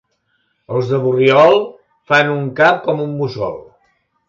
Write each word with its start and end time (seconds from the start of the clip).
Els 0.77 0.89
de 0.93 0.99
Borriol 1.03 1.59
fan 2.13 2.33
un 2.39 2.49
cap 2.63 2.83
com 2.89 3.07
un 3.07 3.17
mussol. 3.21 3.57